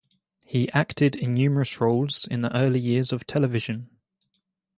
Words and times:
He 0.43 0.67
acted 0.71 1.15
in 1.15 1.35
numerous 1.35 1.79
roles 1.79 2.25
in 2.25 2.41
the 2.41 2.51
early 2.57 2.79
years 2.79 3.11
of 3.13 3.27
television. 3.27 3.91